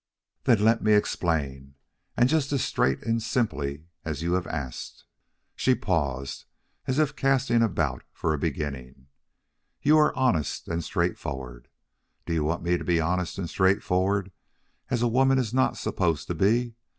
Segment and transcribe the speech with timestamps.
[0.45, 1.75] "Then let me explain,
[2.17, 5.05] and just as straight and simply as you have asked."
[5.55, 6.45] She paused,
[6.87, 9.05] as if casting about for a beginning.
[9.83, 11.67] "You are honest and straightforward.
[12.25, 14.31] Do you want me to be honest and straightforward
[14.89, 16.73] as a woman is not supposed to be?